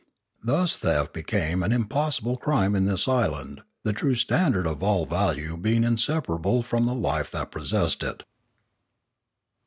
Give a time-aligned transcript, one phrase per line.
[0.43, 5.55] Thus theft became an impossible crime in this island, the true standard of all value
[5.55, 8.23] being inseparable from the life that possessed it.